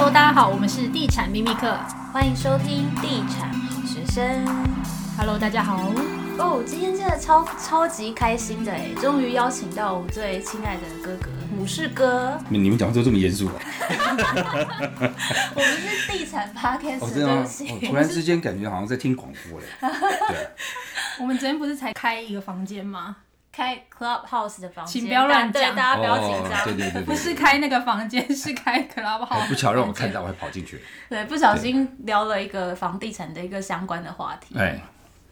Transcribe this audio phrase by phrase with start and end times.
[0.00, 1.76] Hello，大家好，我们是地产秘密客，
[2.10, 4.46] 欢迎收听地产好学生。
[5.18, 5.92] Hello，大家好。
[6.38, 12.40] 哦，今天真的超超级开心的哎，终于邀请到我最亲爱的哥哥武士哥。
[12.48, 13.52] 你们讲话都这么严肃啊？
[15.54, 17.44] 我们是地产 Podcast，哦，真的吗？
[17.44, 19.66] 哦，突然之间感觉好像在听广播嘞。
[20.28, 20.48] 对。
[21.20, 23.16] 我们昨天不是才开一个房间吗？
[23.52, 26.60] 开 Clubhouse 的房间，请不要乱讲，对大家不要紧张。
[26.60, 29.48] 哦、对，对，对对对， 不是开那个房间，是开 Clubhouse。
[29.48, 30.80] 不巧让我看到，我还跑进去。
[31.08, 34.56] 对，不小心聊了一个房地产的一个相关的话题。
[34.56, 34.80] 哎，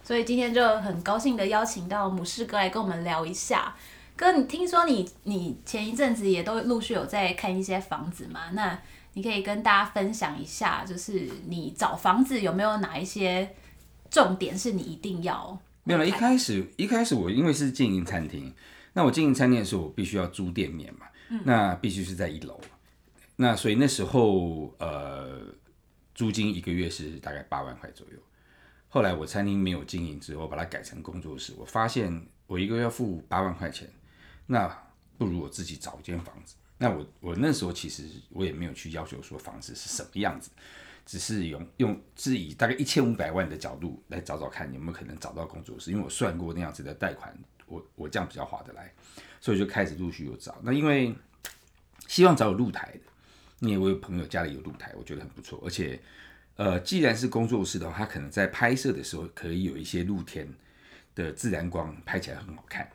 [0.03, 3.75] 所以今天就很高兴的邀请到母士哥来跟我们聊一下。
[4.17, 8.51] 哥，你听说你你前一阵子也都陆续有在看一些房子嘛？
[8.53, 8.77] 那
[9.13, 13.49] 你可以跟大家分享一下，就是你找房子有没有哪一些
[14.11, 15.57] 重点是你一定要？
[15.89, 18.55] 没有了，一开始一开始我因为是经营餐厅，
[18.93, 22.61] 那我经营餐厅的时候，我必须要租店面嘛，嗯、那必须是在一楼，
[23.37, 25.47] 那所以那时候呃
[26.15, 28.19] 租金一个月是大概八万块左右。
[28.91, 33.89] 后来我餐厅没有经营之后，把它改成工作室，我发现我一个月要付八万块钱，
[34.47, 34.69] 那
[35.17, 36.55] 不如我自己找一间房子。
[36.77, 40.51] 那我我那时候其实我也没有去要求说房子是什么样子。
[41.09, 47.35] 只是用用自己大概一千五百万的角度来找找看有没有可能找到工作室，因为我算过那样子的贷款，
[47.65, 48.93] 我我这样比较划得来，
[49.41, 50.61] 所以就开始陆续有找。
[50.63, 51.15] 那因为
[52.07, 53.01] 希望找有露台的，
[53.67, 55.59] 因为我有朋友家里有露台，我觉得很不错。
[55.65, 55.99] 而且，
[56.57, 60.47] 呃，既然是工作室的话，他可能在拍摄的时候可以有一些露天
[61.15, 62.87] 的自然光，拍起来很好看。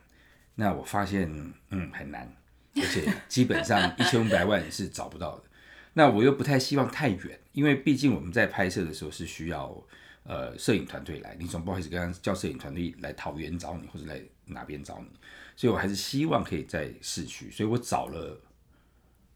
[0.54, 1.28] 那我发现，
[1.72, 2.32] 嗯，很难，
[2.76, 5.46] 而且基本上一千五百万是找不到的。
[5.94, 9.76] 那我又不太希望太远，因为毕竟我们在拍摄的时候是需要
[10.24, 15.08] 呃摄影团队来，你总不好意思跟他叫摄影团队来桃园找你或者来哪边找你，
[15.56, 18.42] 所以我还是希望可以在市区，所以我找了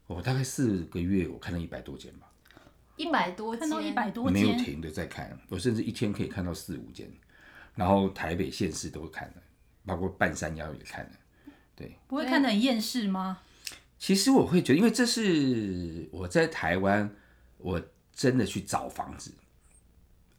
[0.06, 2.26] 我大概四个月，我看了一百多间吧，
[2.96, 7.08] 一百多间，一百多间，没有停的在看，我甚至一天可以看到四五间，
[7.76, 9.42] 然后台北县市都看了，
[9.86, 11.12] 包括半山腰也看了，
[11.76, 13.42] 对，不会看得很厌世吗？
[13.98, 17.10] 其实我会觉得，因为这是我在台湾，
[17.56, 17.82] 我
[18.12, 19.32] 真的去找房子。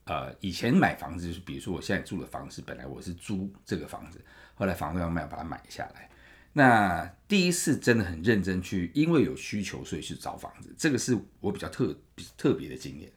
[0.06, 4.20] 呃，以前买房子就是，比如说我现在住的房子，本来我是租这个房子，
[4.56, 6.10] 后来房东要卖，把它买下来。
[6.54, 11.96] 那第一次真的很认真去，因为有需求，所以去找房子，这个是我比较特
[12.36, 13.12] 特别的经验。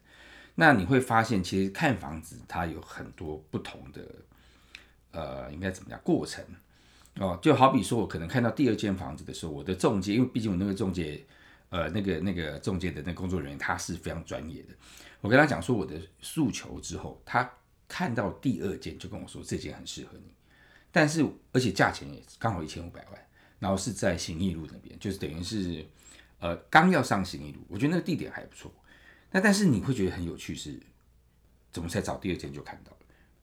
[0.55, 4.07] 那你会发现，其实看房子它有很多不同的，
[5.13, 6.45] 呃，应该怎么样过程。
[7.17, 11.23] 哦，就好比说，我可能看到第二间房子的时候，我的中介，因为毕竟我那个中介，
[11.69, 14.69] 呃，那个那个中介的那个工作人员他是非常专业的。
[15.21, 17.49] 我跟他讲说我的诉求之后，他
[17.87, 20.33] 看到第二间就跟我说这间很适合你，
[20.91, 21.23] 但是
[21.53, 23.27] 而且价钱也刚好一千五百万，
[23.59, 25.85] 然后是在行义路那边，就是等于是
[26.41, 28.73] 呃刚要上行义路，我觉得那个地点还不错。
[29.31, 30.81] 那但是你会觉得很有趣是，
[31.71, 32.99] 怎么才找第二间就看到了？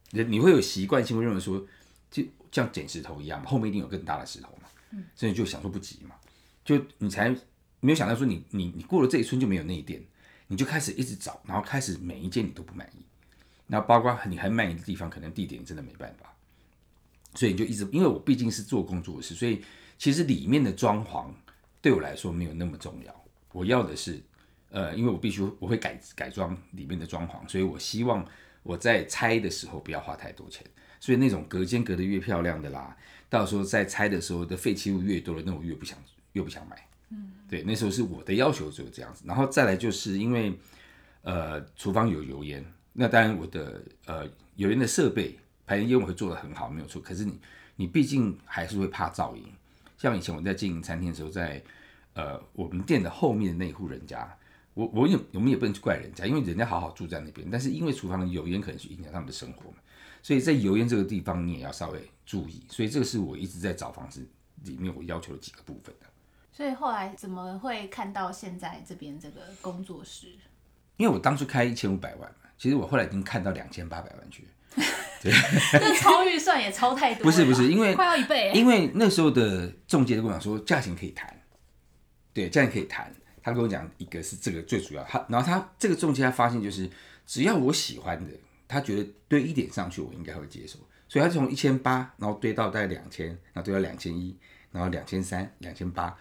[0.10, 1.64] 你你会有习惯性会认为说。
[2.10, 6.16] 就像捡石头一样，后面一定有更大的石头嘛，嗯，所以就想说不急嘛，
[6.66, 7.30] 就你才
[7.80, 10.04] 没有想到说你你你过了这一村就没有那一店，
[10.48, 13.06] 你就开始一直找，然后开始每一间你都不满意，
[13.68, 16.34] 然后包括你很满意的地方，可能地点真的没办法，
[17.36, 19.64] 所以你就一直，因为我毕竟是做工作室，所以
[19.98, 21.28] 其实里面的装潢
[21.82, 24.20] 对我来说没有那么重要，我要的是，
[24.72, 28.26] 呃，因为我必须我会改改装里面的装潢，所以我希望
[28.64, 30.66] 我在拆的时候不要花太多钱。
[31.00, 32.96] 所以那种隔间隔得越漂亮的啦，
[33.30, 35.98] 到时候在拆的时候的废弃物越多的，那我越不想
[36.34, 36.88] 越不想买。
[37.10, 39.24] 嗯，对，那时候是我的要求就是这样子。
[39.26, 40.54] 然后再来就是因为，
[41.24, 47.02] 呃，厨房有油烟，那当然我的呃油烟的设备排烟我会做得很好，没有错。
[47.02, 47.40] 可是你
[47.76, 49.44] 你毕竟还是会怕噪音。
[49.98, 51.62] 像以前我在经营餐厅的时候，在
[52.14, 54.38] 呃我们店的后面的那户人家，
[54.74, 59.78] 我我也我们也不能去怪人家，因为人家好好住在那边，但是因为厨房的油烟可能去影响他们的生活嘛。
[60.30, 62.64] 所以在油烟这个地方，你也要稍微注意。
[62.70, 64.24] 所以这个是我一直在找房子
[64.64, 66.06] 里面我要求的几个部分的。
[66.52, 70.28] 所以后来怎么会看到现在这边这个工作室？
[70.98, 74.48] 因为我当初开一千五百万嘛，其实我后来已经看到两千八百万去。
[75.24, 75.34] 对，
[75.74, 77.24] 那超预算也超太多。
[77.24, 78.52] 不是不是，因为快要一倍。
[78.54, 81.36] 因为那时候的中介都跟我讲说，价钱可以谈。
[82.32, 83.12] 对，价钱可以谈。
[83.42, 86.88] 他跟我讲，一个是这个最主要，他然后他这个中介他发现就是，
[87.26, 88.32] 只要我喜欢的。
[88.70, 90.78] 他觉得堆一点上去，我应该会接受，
[91.08, 94.38] 所以他从一千八，然后堆到大概两千，然后堆到两千一，
[94.72, 96.16] 然后两千三、两千八。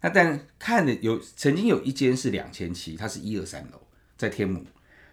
[0.00, 3.78] 那但看的有曾经有一间是两千七，它是一二三楼，
[4.16, 4.64] 在天母，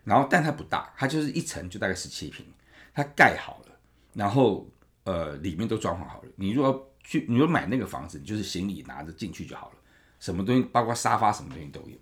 [0.06, 2.46] 然后但它不大，它就是一层就大概十七平，
[2.94, 3.78] 它盖好了，
[4.14, 4.66] 然后
[5.04, 6.30] 呃里面都装潢好了。
[6.38, 9.76] 你如果去，你如果买那个房子，你就是行李拿着进去就好了，
[10.22, 11.98] 什么东西包括沙发什么东西都有。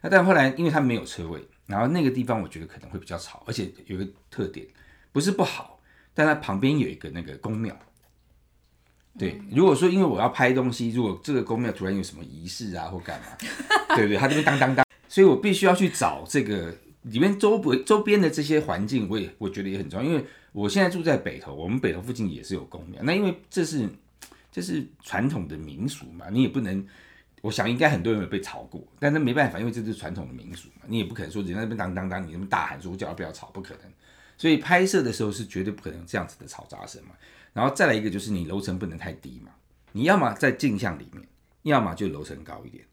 [0.00, 4.66] 那但后来因为它没有车位，然后那个地方我觉得可能会比较吵，而且有个特点，
[5.12, 5.80] 不是不好，
[6.12, 7.74] 但它旁边有一个那个宫庙。
[9.18, 13.26] 对，如果说因为我要拍东西，如果这个宫庙突然有什么仪式啊或干嘛，
[13.96, 14.16] 对不对？
[14.16, 23.88] 它这边当当当，所以我必须要去找这个里面周围周边的这些环境，我也我觉得也很重要，因为我现在住在北头，我们北头附近也是有宫庙，那因为这是
[24.52, 26.86] 这是传统的民俗嘛，你也不能，
[27.40, 33.92] 我想应该很多人有被吵过，但是没办法，因为这是传统的民俗嘛，你也不可能说人家那边当当当，你那么大喊说叫他不要吵，不可能，
[34.36, 37.10] 所以拍摄的时候是绝对不可能这样子的嘈杂声嘛。
[37.52, 39.52] 然后再来一个就是你楼层不能太低嘛，
[39.92, 41.26] 你要么在镜像里面，
[41.62, 42.84] 要么就楼层高一点，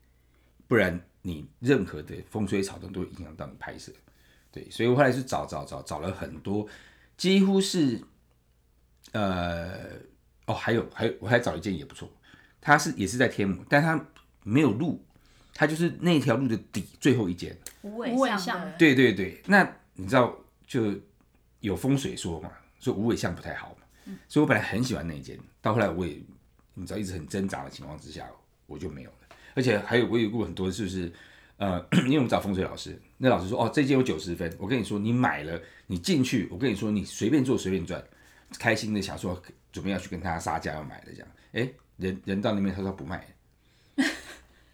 [0.67, 3.91] 不然你任何的风吹草动都会影响到你拍摄。
[4.49, 6.65] 对，所以我后来是找找找找了很多，
[7.17, 8.01] 几乎是，
[9.11, 9.89] 呃，
[10.45, 12.09] 哦，还有还有我还找一件也不错，
[12.59, 14.03] 它是也是在天母，但它
[14.47, 15.03] 没有路，
[15.53, 17.55] 它就是那条路的底最后一间。
[17.81, 18.59] 无尾巷。
[18.77, 20.35] 对对对，那你知道
[20.65, 20.93] 就
[21.59, 23.75] 有风水说嘛，说无尾巷不太好。
[24.29, 26.17] 所以，我本来很喜欢那一间，到后来我也，
[26.75, 28.25] 你知道，一直很挣扎的情况之下，
[28.65, 29.17] 我就没有了。
[29.53, 31.11] 而且还有，我有过很多，就是，
[31.57, 34.49] 呃， 因为我们找风水老师，那老师说，哦，这间有九十分。
[34.57, 38.01] 我跟你说，你买了，你进去，我跟你说，你随便做，随便赚，
[38.57, 39.41] 开心的想说
[39.73, 41.27] 准备要去跟他杀价要买的这样。
[41.51, 43.27] 哎，人人到那边，他说不卖。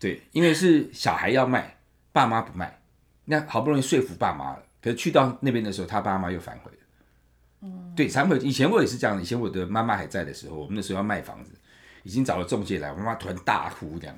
[0.03, 1.77] 对，因为是小孩要卖，
[2.11, 2.81] 爸妈不卖，
[3.23, 6.77] 那好不容易说服爸妈了，可是去到那边的时候，他爸妈又反悔了。
[7.61, 8.37] 嗯对，惭愧。
[8.39, 11.51] 以前我也是这样，以前我的妈妈还在的时候，我们那时候要卖房子，
[12.03, 14.13] 已经找了中介来，我妈妈突然大哭这样，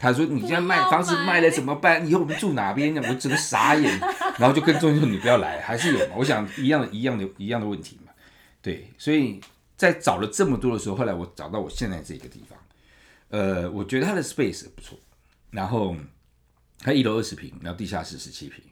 [0.00, 2.04] 他说：“你现在卖房子卖了怎么办？
[2.04, 4.00] 以后我们住哪边？”我整个傻眼，
[4.40, 6.14] 然后就跟中介说：“你不要来。”还是有嘛？
[6.16, 8.12] 我想一样的，一样的，一样的问题嘛。
[8.60, 9.40] 对，所以
[9.76, 12.58] 在找了这么多的时候，后来我找到我现在这个地方，
[13.28, 14.98] 呃，我觉得它的 space 不错，
[15.50, 15.96] 然后
[16.78, 18.62] 它一楼二十平，然后地下室十七平。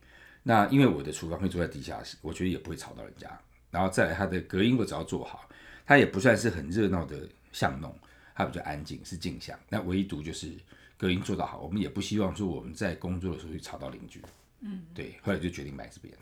[0.43, 3.29] 那因为我的厨房会坐在地下室，我觉得也不会吵到人家。
[3.71, 5.49] 然后再来，它的隔音我只要做好，
[5.87, 7.93] 它也不算是很热闹的巷弄，
[8.35, 9.59] 它比较安静，是静巷。
[9.69, 10.53] 那唯独就是
[10.97, 14.23] 隔音做得好，我们也不希望说我们在工作的时候去吵到邻居。
[14.61, 16.15] 嗯，对，后来就决定买这边。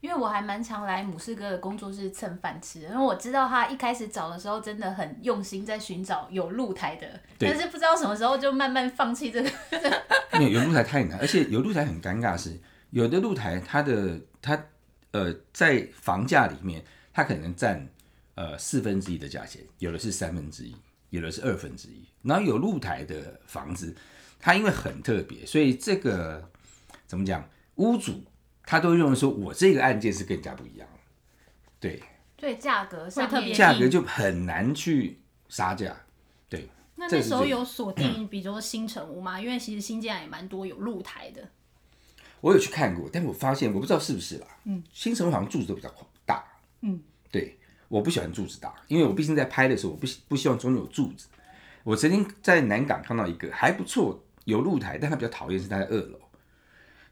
[0.00, 9.50] 因为我还蛮常来母士哥的工作室蹭饭吃，因为我知道他一开始找的时候真的很用心，在寻找有露台的，但是不知道什么时候就慢慢放弃这个。
[10.38, 12.58] 没有有露台太难，而且有露台很尴尬是，
[12.90, 14.62] 有的露台它的它。
[15.12, 17.88] 呃，在房价里面，它可能占
[18.34, 20.76] 呃四分之一的价钱，有的是三分之一，
[21.08, 22.04] 有的是二分之一。
[22.20, 23.96] 然后有露台的房子，
[24.38, 26.46] 它因为很特别，所以这个
[27.06, 27.48] 怎么讲？
[27.76, 28.22] 屋主
[28.66, 30.86] 他都认为说，我这个案件是更加不一样。
[31.80, 32.02] 对，
[32.36, 35.96] 对，价格上特别，价格就很难去杀价。
[36.48, 41.48] 对，那那时候有锁定， 比如说新城屋吗，因为其实新建也蛮多有露台的。
[42.40, 44.46] 我有去看过，但我发现我不知道是不是啦。
[44.64, 45.88] 嗯，新成好像柱子都比较
[46.24, 46.44] 大。
[46.80, 47.56] 嗯，对，
[47.88, 51.28] 我不喜欢柱子大，因为我毕竟在拍的时候，我不不希望中间有柱子。
[51.84, 56.18] 我曾经在南港看到一个还不错，有露台，但他比较讨厌是他在二楼。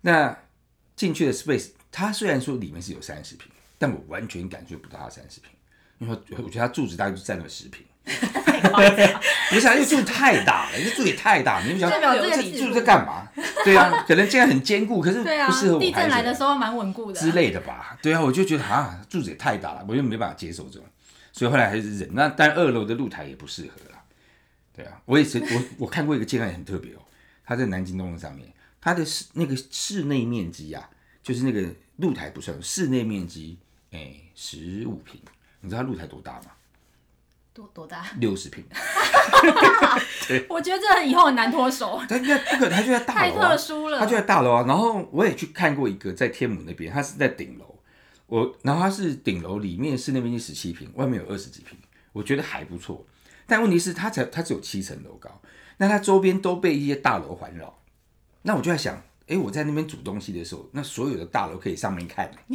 [0.02, 0.36] 那
[0.96, 5.50] 进去的 space，它虽然说里面是有三十平，但我完全感觉不到它三十平，
[5.98, 7.84] 因为我觉得它柱子大概就占了十坪。
[9.50, 13.26] 不是啊，因为柱子太大了，因为柱子也太大，你们想这柱子在干嘛？
[13.64, 15.80] 对啊，可能这样很坚固，可是不适合我。
[15.80, 17.98] 地震来的时候蛮稳固的之类的吧？
[18.02, 20.86] 对啊，我就觉得啊，柱子也太大了，我就没办法接受这种，
[21.32, 22.08] 所以后来还是忍。
[22.12, 24.02] 那但二楼的露台也不适合啦。
[24.76, 26.98] 对啊，我也是，我我看过一个建案很特别哦，
[27.44, 28.46] 它在南京东路上面，
[28.84, 30.90] 它的室那个室内面积啊，
[31.22, 33.58] 就是那个露台不算，室内面积
[33.90, 35.18] 哎十五平，
[35.62, 36.50] 你知道它露台多大吗？
[37.54, 38.04] 多多大？
[38.18, 38.62] 六十坪。
[40.28, 41.98] 对 我觉得这以后很难脱手。
[42.08, 43.22] 他应该不可能，他就在大楼啊。
[43.22, 43.98] 太特殊了。
[43.98, 44.64] 他就在大楼啊。
[44.66, 47.78] 然后我也去看过一个在天母那边，他是在顶楼。
[48.26, 51.78] 我然后他是顶楼里面室内面积十七平，外面有二十几平，
[52.12, 53.06] 我觉得还不错。
[53.46, 55.40] 但问题是，他才他只有七层楼高，
[55.76, 57.78] 那他周边都被一些大楼环绕。
[58.46, 62.30] 那我就在想，哎，我在那边煮东西的时候，那所有的大楼可以上面看。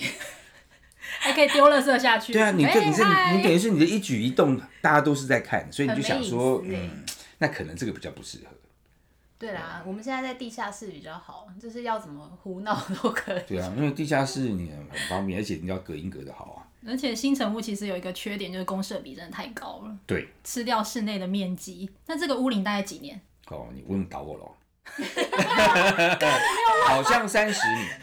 [1.20, 2.32] 还可以丢垃圾下去。
[2.32, 7.04] 对啊，你这你这你你等于是你的一举一动，大家都是在看，所以你就想说，嗯，
[7.40, 8.56] 那可能这个比较不适合。
[9.40, 13.42] 对啦，我们现在在地下室比较好，就是要怎么胡闹都可以。
[13.48, 16.68] 对啊，因为地下室你很方便，而且你要隔音隔得好啊。
[16.88, 21.90] 而且新城屋其实有一个缺点，就是公设比真的太高了，对，吃掉室内的面积。
[22.06, 23.20] 那这个屋龄大概几年？
[23.48, 24.44] 哦，你问倒我了。
[26.88, 28.02] 好像三十年。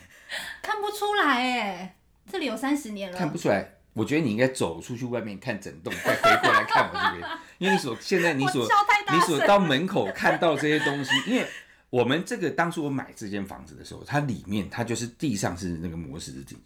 [0.62, 1.97] 看不出来哎。
[2.31, 3.75] 这里有三十年了，看不出来。
[3.93, 8.69] 我觉得你应该走出去外面看整栋，再回过来看我这边，因为你所现在你所
[9.14, 11.47] 你所到门口看到这些东西，因为
[11.88, 16.59] 我们这个当初我买这间房子的时候，它里面它就是地上是那个磨石子地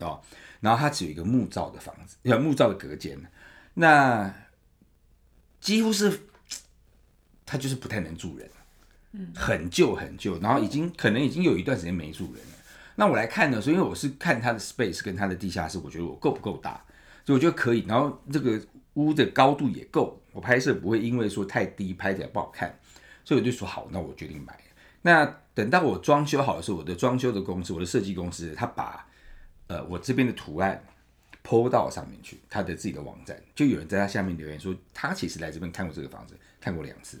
[0.00, 0.20] 哦，
[0.60, 3.16] 然后它只有一个木造的房子，有木造的隔间，
[3.74, 4.34] 那
[5.60, 6.26] 几乎是
[7.46, 8.50] 它就是不太能住人，
[9.34, 12.52] 很旧很旧，然后已经可能已经有一段时间没住人了。
[12.96, 16.82] 那我来看的时候，因为我是看它的 space 跟它的地下室，我觉得我够不够大，
[17.24, 17.84] 所以我觉得可以。
[17.86, 18.60] 然后这个
[18.94, 22.78] 屋的高度也够，我拍摄不会因为说太低拍起来不好看。
[23.24, 24.58] 所以我就说好，那我决定买。
[25.02, 29.06] 那等到我装修好的时候，我的装修的公司，我的设计公司，他把
[29.66, 30.82] 呃我这边的图案
[31.44, 37.20] po 到上面去，他的自己的网站，就有人在他下面留言说，他其实来这边看过这个房子，看过两次。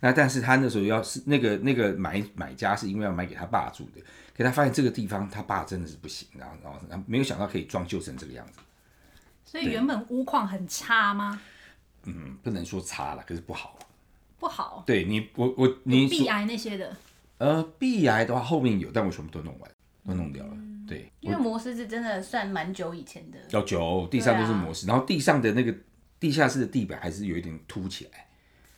[0.00, 4.00] 那但是他那时候要是那个那个买买家是因为要买给他爸住的，
[4.36, 8.60] 可他发现这个地方他爸真的是不行，然后然后然后没有想到可以装修成这个样子。
[9.44, 11.40] 所以原本屋况很差吗？
[12.04, 13.78] 嗯，不能说差了，可是不好。
[14.38, 16.96] 不好，对你，我我你壁癌那些的，
[17.36, 19.70] 呃，壁癌的话后面有，但我全部都弄完，
[20.06, 20.52] 都弄掉了。
[20.54, 25.74] 嗯、对，因为磨石是真的算蛮久以前的，要久，地上都是磨石，啊、然后地上的那个
[26.18, 28.26] 地下室的地板还是有一点凸起来。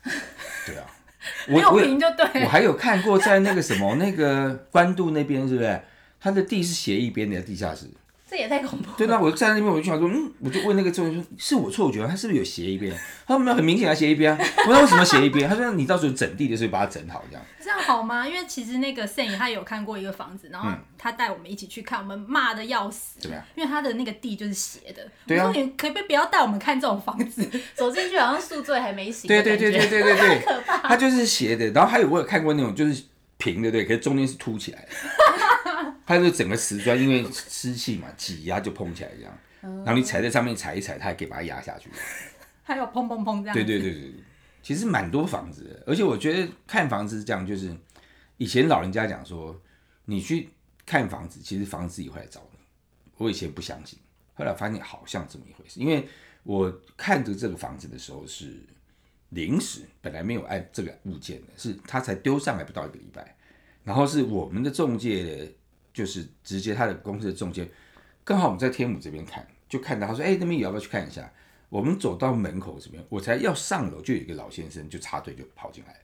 [0.67, 0.91] 对啊，
[1.49, 5.81] 我有平就对我，我还有看过在那个什么那个官渡那边，是不是？
[6.21, 7.87] 它的地是斜一边的地下室。
[8.33, 8.95] 这也太恐怖了。
[8.97, 12.99] 对，那我站在那边，我就想说，嗯，我就问那个中介说，是我错觉，他是不是有斜一边？
[13.27, 14.39] 他说没有，很明显他斜一边啊。
[14.67, 15.47] 我说为什么斜一边？
[15.47, 17.45] 他说你到时候整地的时候把它整好，这样。
[17.62, 18.27] 这样好吗？
[18.27, 23.21] 因为其实那个 Sam 他有看过一个房子，然后他带我们一起去看，我们骂的要死。
[23.21, 23.45] 对啊。
[23.55, 25.07] 因为他的那个地就是斜的。
[25.27, 25.47] 对啊。
[25.47, 27.47] 我说你可不可以不要带我们看这种房子？
[27.77, 29.29] 走进去好像宿醉还没醒。
[29.29, 30.39] 对对对对对对对。
[30.49, 30.79] 可怕。
[30.89, 33.03] 他就是斜的，然后还有我有看过那种就是
[33.37, 34.89] 平的，对，可是中间是凸起来的。
[36.04, 39.38] 它就整个瓷砖，因为湿气嘛，挤压就碰起来这样。
[39.85, 41.88] 然后你踩在上面踩一踩，它还可以把它压下去。
[42.64, 43.54] 还有砰砰砰这样。
[43.54, 44.14] 对对对对，
[44.61, 47.73] 其实蛮多房子的，而且我觉得看房子是这样，就是
[48.38, 49.56] 以前老人家讲说，
[50.04, 50.49] 你去
[50.85, 52.59] 看房子，其实房子也会来找你。
[53.18, 53.97] 我以前不相信，
[54.35, 55.78] 后来发现好像这么一回事。
[55.78, 56.09] 因为
[56.42, 58.52] 我看着这个房子的时候是
[59.28, 63.37] 临时，本来没有按这个物件的，是他才丢上来不到一个礼拜，
[63.85, 65.52] 然后是我们的中介的。
[65.93, 67.69] 就是直接他的公司的中介，
[68.25, 71.31] 刚好我们在天母这边看，就看到他说：“哎、欸，那边也要不要去看一下？”
[71.69, 75.97] 我们走到门口这边，我才要上楼，就有一个老先生就插队就跑进来。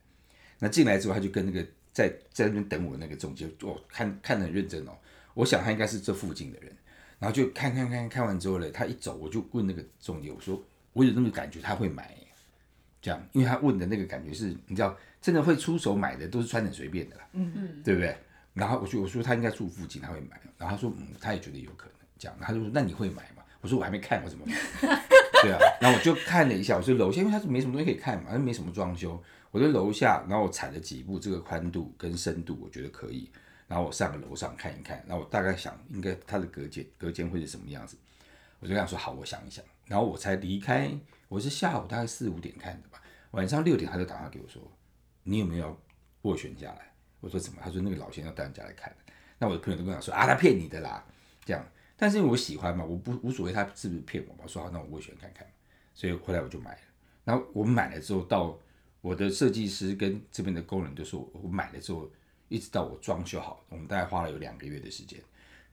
[0.59, 4.93] 那进来之后，他就跟那个在在那边等我的那个中介，哦，看看得很认真哦。
[5.35, 6.75] 我想他应该是这附近的人，
[7.19, 10.61] 然后就看看看看完之后呢，他一走，我就问那个中介，我说
[10.95, 12.17] ：“我有那个感觉他会买，
[13.03, 18.17] 这样，因为他问的那个感觉是，你知道，真的会出手买的都是穿得很随便的啦，嗯嗯，对不对？”
[18.59, 20.41] 然后我就我说他应该住附近，他会买。
[20.59, 22.37] 然后他说嗯，他也觉得有可能这样。
[22.41, 23.43] 他就说那你会买吗？
[23.61, 24.55] 我说我还没看，我怎么买？
[25.43, 25.59] 对啊。
[25.81, 29.23] 然后我就看了一下，我说楼下，因为他是没什么东西可以看嘛，他没什么装修。
[29.51, 33.31] 我在楼下，然后我踩了几步，这个宽度跟深度我觉得可以。
[33.67, 37.97] 然后我上个楼上看一看，然后我大概想应该他的隔间隔间会是什么样子。
[38.61, 39.65] 我就跟他说好，我想一想。
[39.87, 40.91] 然后我才离开。
[41.29, 44.63] 我是下午大概四五点看的吧，晚上六点他就打电话给我说，
[45.25, 45.79] 你有没有
[46.23, 46.91] 斡旋下来？
[47.21, 47.61] 我说怎么？
[47.63, 48.95] 他说那个老先生带人家来看，
[49.39, 51.05] 那我的朋友都跟我说啊，他骗你的啦，
[51.45, 51.65] 这样。
[51.97, 54.41] 但是因为我喜欢嘛，我不无所谓他是不是骗我嘛。
[54.45, 55.47] 我说好，那我斡旋看看。
[55.95, 56.81] 所以后来我就买了。
[57.25, 58.57] 然后我买了之后，到
[59.01, 62.09] 我的设计师跟这边的工人都说，我买了之后，
[62.49, 65.21] 一直到我装修好，我们大概花了有两个月的时间，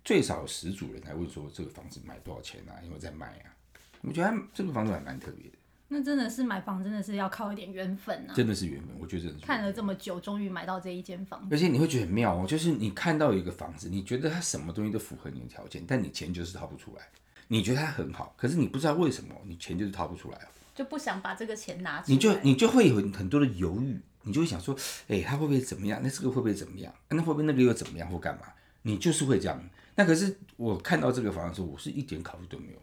[0.03, 2.73] 最少有十组人来问说这个房子买多少钱啊？
[2.81, 3.53] 因为我在卖啊。
[4.01, 5.57] 我觉得这个房子还蛮特别的。
[5.87, 8.33] 那真的是买房，真的是要靠一点缘分啊！
[8.33, 11.55] 真的是缘分，我觉得真的是看了这么久，终于买到这一间房子。
[11.55, 17.03] 而且你会觉得很妙哦，就是你看到一个房子，你觉得它什么东西都符合你的条件，但你钱就是掏不出来。
[17.47, 22.13] 你觉得它很好，可是你不知道为什么你钱就是掏不出来哦，就不想把这个钱拿出来。
[22.13, 24.75] 你就你就会有很多的犹豫，你就会想说，
[25.07, 25.99] 哎，它会不会怎么样？
[26.01, 26.91] 那这个会不会怎么样？
[27.09, 28.47] 那会不会那个又怎么样或干嘛？
[28.81, 29.63] 你就是会这样。
[29.95, 32.81] 那可是我看到这个房子的时候，我是一点考虑都没有，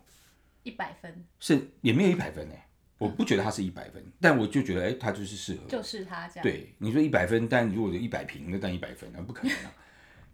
[0.62, 2.54] 一百分是也没有一百分呢。
[3.02, 6.42] 我不觉得它是一百分，但我就觉得，哎、欸，它就是适合，就是它这样。
[6.44, 9.73] 对，你说一百分，但如果有一百平，那当一百分，那不可能啊，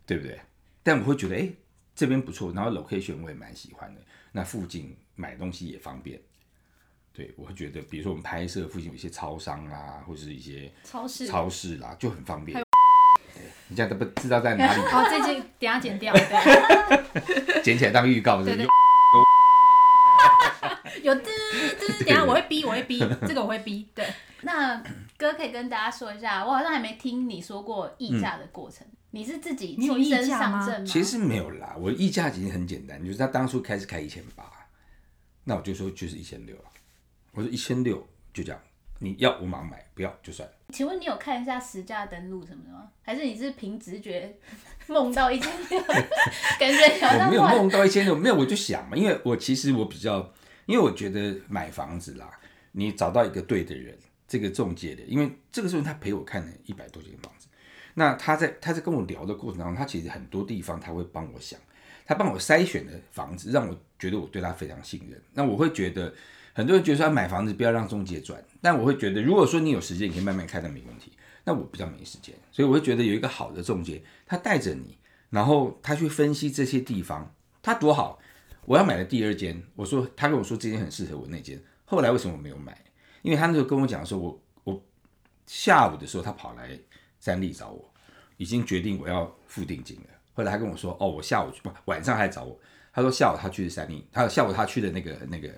[0.04, 0.38] 对不对？
[0.82, 1.56] 但我会觉得，哎、欸，
[1.94, 4.00] 这边不错，然后 location 我也蛮喜欢的，
[4.32, 6.20] 那附近买东西也方便。
[7.14, 12.62] 对，我会觉得，比如说我们拍摄附近有一些超商啦，或者是一些超市超市啦，就很方便。
[13.34, 14.82] 对，你这样都不知道在哪里。
[14.92, 18.66] 好，这件等下剪掉，对， 剪起来当预告，对不对？
[21.02, 21.22] 有的，
[21.80, 23.88] 就 是等下我会逼，我会逼，这个我会逼。
[23.94, 24.06] 对，
[24.42, 24.82] 那
[25.16, 28.86] 哥可以跟大家说一下，我好像还没听你说过议价的过程。
[28.86, 30.86] 嗯、你是自己亲身上阵吗？
[30.86, 34.44] 其实没有啦，我议价其实很简单，就是他当初开始开一千八，
[35.44, 36.64] 那我就说就是一千六了，
[37.32, 38.60] 我说一千六就这样。
[39.00, 40.54] 你要我马上买，不要就算了。
[40.70, 42.88] 请问你有看一下实价登录什么的吗？
[43.00, 44.36] 还是你是凭直觉
[44.88, 45.80] 梦到一千六？
[46.58, 50.34] 感觉我没有梦到一千六，没有我就想嘛，因为我其实我比较，
[50.68, 52.30] 因为我觉得买房子啦，
[52.72, 53.96] 你找到一个对的人，
[54.28, 57.48] 这个中介的，因为这个时候他陪我看了一百多间房子，
[57.94, 61.58] 那他在他在跟我聊的过程当中，他其实很多地方他会帮我想，
[62.04, 65.18] 他帮我筛选的房子，让我觉得我对他非常信任。
[65.32, 66.14] 那我会觉得。
[66.54, 71.12] 很多人觉得说买房子不要让中介赚，但我会觉得，如果说你有时间，你可以慢慢看，那没问题。
[71.44, 74.98] 那我比较没时间，所以我会觉得有一个好的中介，他带着你，
[75.30, 77.32] 然后他去分析这些地方，
[77.62, 78.18] 他多好。
[78.68, 82.78] 我要买的第二间，我说他跟我说这间很适合我那间，后来为什么我没有买？
[83.22, 84.84] 因为他那时候跟我讲说，我我
[85.46, 86.78] 下午的时候他跑来
[87.18, 87.90] 三立找我，
[88.36, 90.08] 已经决定我要付定金了。
[90.34, 92.60] 后来他跟我说，哦，我下午不晚上还找我，
[92.92, 95.48] 他说下午他去的三立，他下午他去的那个那个。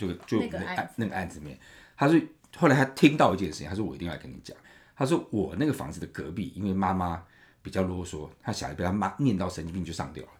[0.00, 1.58] 就就那个案那个案子面，
[1.94, 2.18] 他说
[2.56, 4.56] 后来他听到一件事情，他说我一定要跟你讲。
[4.96, 7.22] 他说我那个房子的隔壁，因为妈妈
[7.60, 10.30] 比较啰嗦，他小孩被他妈念到神经病就上吊了。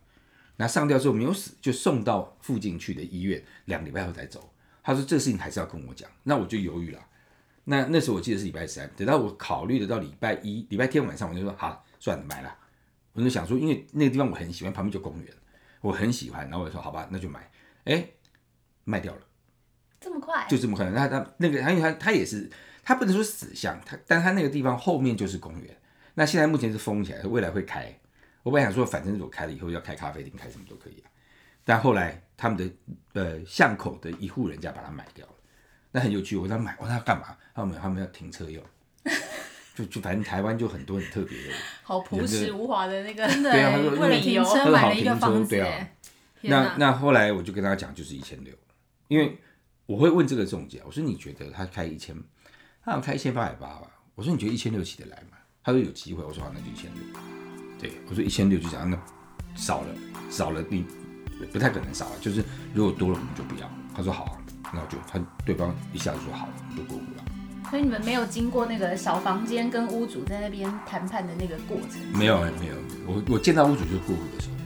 [0.61, 4.53] 那上吊之后没有死，就送到附近去的医院，两个礼拜后才走。
[4.83, 7.01] 他说这个事情还是要跟我讲，那我就犹豫了。
[7.65, 12.55] 那那时候我记得是礼拜三，等到我考虑得到礼拜一、礼拜天晚上，我就说好算了，买了。
[13.15, 15.33] 我就想说，因为那个地方我很喜欢，旁边就公园，
[15.81, 17.51] 我很喜欢，然后我就说好吧，那就买。
[17.85, 18.07] 哎，
[18.85, 19.21] 卖掉了。
[19.99, 20.47] 这么快？
[20.47, 20.91] 就这么快？
[20.91, 22.51] 那他那个，因为他他也是，
[22.83, 25.75] 他不能说死巷，他但他那个地方后面就是公园。
[26.15, 28.00] 那现在目前是封起来，未来会开。
[28.43, 31.11] 我本来想说，反正如果开了以后要开咖啡厅，开什么都可以啊。
[31.65, 32.71] 但后来他们的
[33.13, 35.33] 呃巷口的一户人家把它买掉了。
[35.93, 37.37] 那很有趣，我说买，我说他干嘛？
[37.55, 38.63] 他们他们要停车用。
[39.75, 45.51] 就就反正台湾就很多很特别的，好朴实无华的那个， 对啊，他说 为了停车买了一个房子。
[45.51, 45.89] 对啊，
[46.43, 48.55] 那那后来我就跟他讲，就是一千六，
[49.09, 49.39] 因为。
[49.87, 52.15] 我会问这个中介，我说你觉得他开一千，
[52.85, 53.91] 他好像开一千八百八吧？
[54.15, 55.37] 我说你觉得一千六起得来吗？
[55.65, 56.23] 他说有机会。
[56.23, 57.30] 我说好，那就一千六。
[57.81, 58.99] 对，我说一千六就讲那
[59.55, 59.89] 少了，
[60.31, 60.85] 少了你
[61.53, 63.71] 不太可能少了，就是如果多了我们就不要。
[63.97, 64.33] 他说好啊，
[64.75, 67.25] 那我就他对方一下子说好，就过户了。
[67.71, 72.01] 所以你们没有经过那个小房间跟屋主在那边谈判的那个过程？
[72.13, 72.75] 没有没有，
[73.07, 74.60] 我我见到屋主就过户的时候。